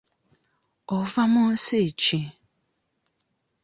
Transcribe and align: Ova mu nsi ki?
Ova 0.97 1.23
mu 1.31 1.43
nsi 1.53 1.79
ki? 2.01 2.19